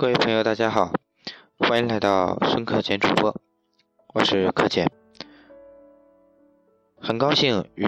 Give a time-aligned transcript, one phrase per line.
[0.00, 0.94] 各位朋友，大家好，
[1.58, 3.38] 欢迎来到孙克俭主播，
[4.14, 4.90] 我是克俭，
[6.98, 7.86] 很高兴与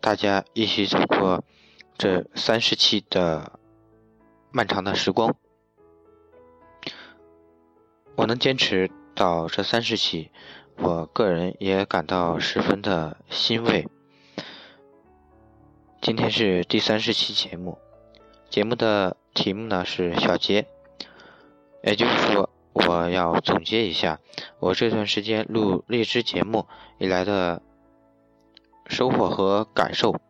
[0.00, 1.44] 大家一起走过
[1.98, 3.60] 这三十期的
[4.50, 5.36] 漫长的时光。
[8.16, 10.30] 我能坚持到这三十期，
[10.78, 13.86] 我个人也感到十分的欣慰。
[16.00, 17.76] 今天是第三十期节目，
[18.48, 20.66] 节目的题目呢是小结。
[21.82, 24.20] 也就是说，我要总结一下
[24.58, 26.66] 我这段时间录荔枝节目
[26.98, 27.62] 以来的
[28.86, 30.20] 收获和感受。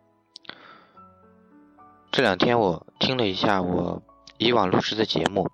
[2.13, 4.03] 这两天我听了一下我
[4.39, 5.49] 以往录制的节目，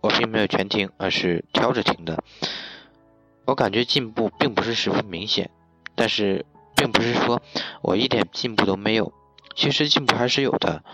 [0.00, 2.22] 我并没有全听，而是挑着听的。
[3.46, 5.50] 我感觉进步并不是十分明显，
[5.94, 6.44] 但是
[6.76, 7.40] 并不是说
[7.82, 9.12] 我一点进步都没有，
[9.54, 10.84] 其实进步还是有的。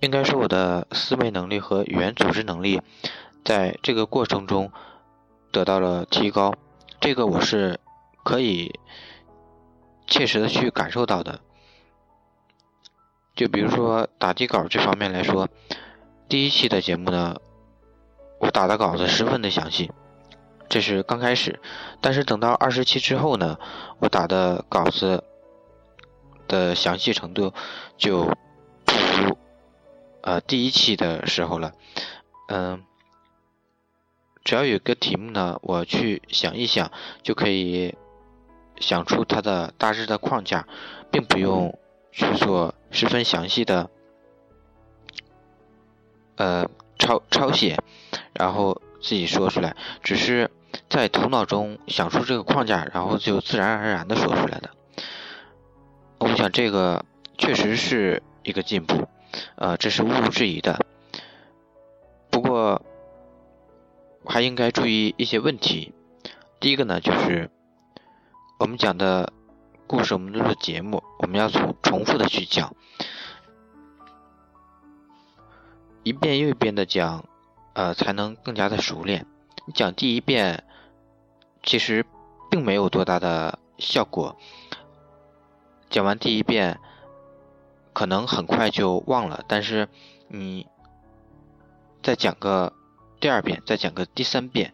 [0.00, 2.80] 应该说，我的思维能力和语言组织能力。
[3.44, 4.70] 在这个过程中
[5.50, 6.54] 得到了提高，
[7.00, 7.80] 这个我是
[8.22, 8.78] 可以
[10.06, 11.40] 切实的去感受到的。
[13.34, 15.48] 就比如说打底稿这方面来说，
[16.28, 17.36] 第一期的节目呢，
[18.38, 19.90] 我打的稿子十分的详细，
[20.68, 21.60] 这是刚开始。
[22.00, 23.58] 但是等到二十期之后呢，
[24.00, 25.24] 我打的稿子
[26.48, 27.54] 的详细程度
[27.96, 28.24] 就
[28.84, 29.38] 不如
[30.22, 31.72] 呃第一期的时候了，
[32.48, 32.84] 嗯。
[34.44, 36.90] 只要有一个题目呢，我去想一想，
[37.22, 37.94] 就可以
[38.80, 40.66] 想出它的大致的框架，
[41.10, 41.78] 并不用
[42.12, 43.90] 去做十分详细的
[46.36, 46.66] 呃
[46.98, 47.76] 抄抄写，
[48.32, 50.50] 然后自己说出来，只是
[50.88, 54.70] 在头脑中想出这个框架，然后就自然而然的说出来的。
[56.18, 57.04] 我想这个
[57.36, 59.06] 确实是一个进步，
[59.56, 60.86] 呃，这是毋庸置疑的。
[62.30, 62.80] 不过。
[64.28, 65.94] 还应该注意一些问题。
[66.60, 67.50] 第一个呢，就是
[68.58, 69.32] 我们讲的
[69.86, 72.76] 故事，我们录的节目，我们要重重复的去讲，
[76.02, 77.24] 一遍又一遍的讲，
[77.72, 79.26] 呃，才能更加的熟练。
[79.74, 80.62] 讲第一遍，
[81.62, 82.04] 其实
[82.50, 84.36] 并没有多大的效果。
[85.88, 86.78] 讲完第一遍，
[87.94, 89.88] 可能很快就忘了，但是
[90.28, 90.66] 你
[92.02, 92.74] 再讲个。
[93.20, 94.72] 第二遍，再讲个第三遍，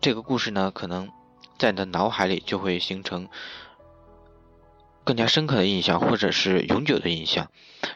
[0.00, 1.10] 这个故事呢，可能
[1.58, 3.28] 在你的脑海里就会形成
[5.04, 7.50] 更加深刻的印象，或者是永久的印象。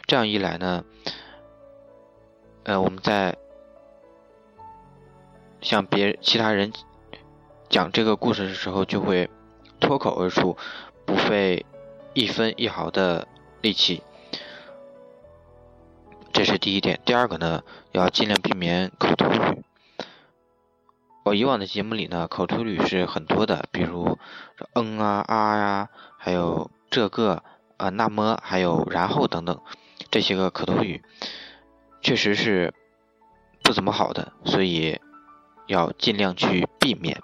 [0.07, 0.85] 这样一来呢，
[2.63, 3.37] 呃，我们在
[5.61, 6.73] 向别其他人
[7.69, 9.29] 讲这个故事的时候，就会
[9.81, 10.57] 脱口而出，
[11.05, 11.67] 不费
[12.15, 13.27] 一分一毫的
[13.61, 14.03] 力气。
[16.33, 19.63] 这是第一点，第二个呢，要尽量避免口头语。
[21.25, 24.17] 我以往的节目里呢，口头语是很多的，比如
[24.75, 27.43] 嗯啊啊呀，还有这个
[27.77, 29.61] 啊那么，还有然后等等
[30.11, 31.03] 这些个口头语，
[32.01, 32.73] 确实是
[33.63, 34.99] 不怎么好的，所以
[35.67, 37.21] 要尽量去避免。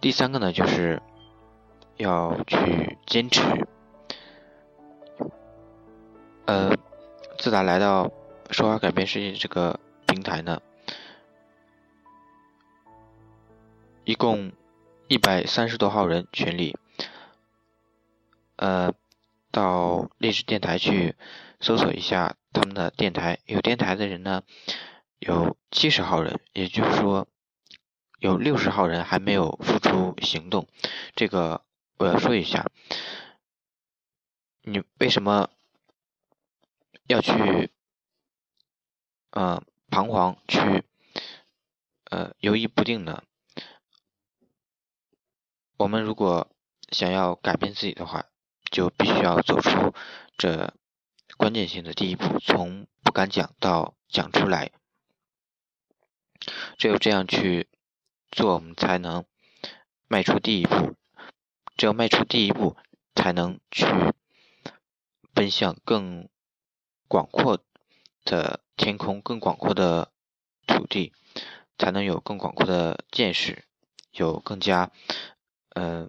[0.00, 1.02] 第三个呢，就是
[1.96, 3.66] 要去坚持，
[6.44, 6.76] 呃。
[7.46, 8.10] 自打来到
[8.50, 10.60] 说话改变世界这个平台呢，
[14.02, 14.50] 一共
[15.06, 16.76] 一百三十多号人群里，
[18.56, 18.92] 呃，
[19.52, 21.14] 到励志电台去
[21.60, 24.42] 搜索一下他们的电台，有电台的人呢
[25.20, 27.28] 有七十号人，也就是说
[28.18, 30.66] 有六十号人还没有付出行动。
[31.14, 31.62] 这个
[31.96, 32.66] 我要说一下，
[34.62, 35.48] 你为什么？
[37.08, 37.70] 要去，
[39.30, 40.82] 呃，彷徨，去，
[42.10, 43.22] 呃，犹豫不定的。
[45.76, 46.50] 我们如果
[46.90, 48.26] 想要改变自己的话，
[48.72, 49.94] 就必须要走出
[50.36, 50.74] 这
[51.36, 54.72] 关键性的第一步，从不敢讲到讲出来。
[56.76, 57.68] 只有这样去
[58.32, 59.24] 做，我们才能
[60.08, 60.96] 迈出第一步。
[61.76, 62.76] 只有迈出第一步，
[63.14, 63.86] 才能去
[65.32, 66.28] 奔向更。
[67.08, 67.60] 广阔
[68.24, 70.12] 的天空，更广阔的
[70.66, 71.12] 土地，
[71.78, 73.64] 才能有更广阔的见识，
[74.12, 74.90] 有更加
[75.70, 76.08] 呃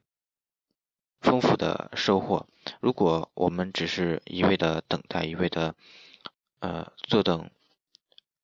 [1.21, 2.47] 丰富的收获。
[2.81, 5.75] 如果我们只是一味的等待，一味的
[6.59, 7.49] 呃坐等，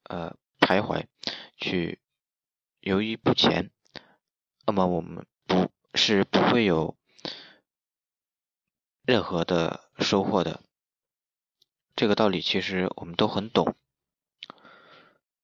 [0.04, 1.06] 呃徘徊，
[1.58, 2.00] 去
[2.82, 3.72] 犹豫不前，
[4.66, 6.96] 那么我们不是不会有
[9.04, 10.62] 任何的收获的。
[11.96, 13.76] 这个道理其实我们都很懂，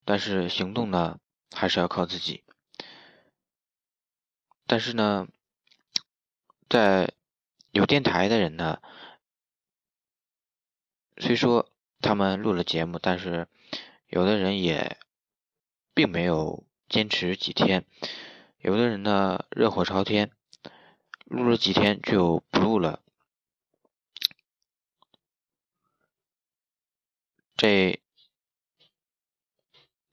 [0.04, 1.18] 但是行动呢，
[1.54, 2.42] 还是要靠自己。
[4.66, 5.28] 但是呢，
[6.68, 7.12] 在
[7.70, 8.80] 有电台的人呢，
[11.18, 11.70] 虽说
[12.00, 13.48] 他们录了节目，但是
[14.08, 14.98] 有的人也
[15.94, 17.86] 并没有坚持几天，
[18.58, 20.32] 有的人呢热火朝天，
[21.26, 23.02] 录了几天就不录了。
[27.60, 28.00] 这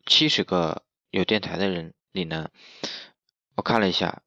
[0.06, 2.52] 七十个有电台的人里呢，
[3.56, 4.22] 我看了一下，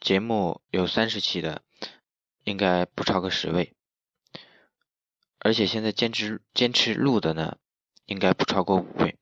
[0.00, 1.62] 节目有三十期的，
[2.44, 3.74] 应该不超过十位，
[5.38, 7.58] 而且现在坚持坚持录的呢，
[8.06, 9.18] 应该不超过五位，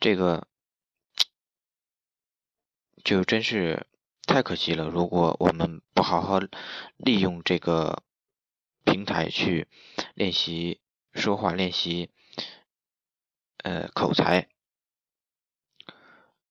[0.00, 0.48] 这个
[3.04, 3.86] 就真是
[4.22, 4.88] 太可惜了。
[4.88, 6.40] 如果我们不好好
[6.96, 8.02] 利用这个
[8.84, 9.68] 平台去
[10.14, 10.80] 练习。
[11.18, 12.10] 说话练习，
[13.58, 14.48] 呃，口才。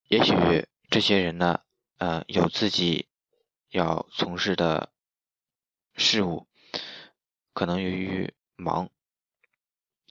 [0.09, 1.61] 也许这些人呢，
[1.97, 3.07] 呃，有自己
[3.69, 4.91] 要从事的
[5.95, 6.47] 事物，
[7.53, 8.89] 可能由于忙，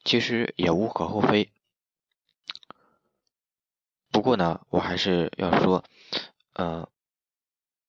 [0.04, 1.52] 其实也无可厚非。
[4.10, 5.84] 不过呢，我还是要说，
[6.54, 6.90] 呃，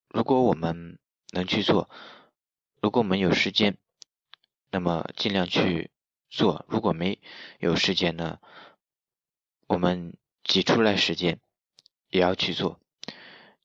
[0.10, 1.00] 如果我们
[1.32, 1.90] 能去做，
[2.82, 3.78] 如果我们有时间，
[4.70, 5.90] 那么尽量去。
[6.30, 7.20] 做，如果没
[7.60, 8.40] 有时间呢，
[9.68, 11.40] 我们挤出来时间
[12.10, 12.80] 也要去做。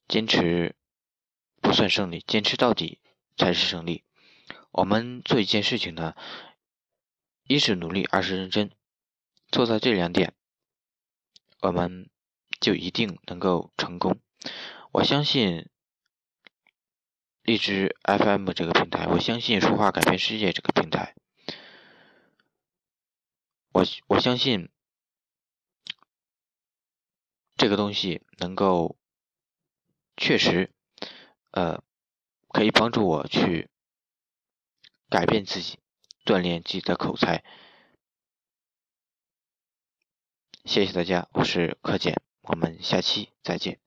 [0.08, 0.74] 坚持
[1.60, 3.00] 不算胜利，坚持到底
[3.36, 4.04] 才是胜利。
[4.70, 6.14] 我们做一件事情呢，
[7.46, 8.70] 一是努力，二是认真，
[9.50, 10.34] 做到这两点，
[11.60, 12.10] 我们
[12.60, 14.18] 就一定能够成功。
[14.92, 15.68] 我相信
[17.42, 21.14] 荔枝 FM 这个平台，我相信说话改变世界这个平台。
[23.72, 24.68] 我我相信
[27.56, 28.98] 这个东西能够
[30.16, 30.70] 确实，
[31.52, 31.82] 呃，
[32.48, 33.70] 可以帮助我去
[35.08, 35.78] 改变自己，
[36.24, 37.42] 锻炼自己的口才。
[40.64, 43.81] 谢谢大家，我是柯简，我们下期再见。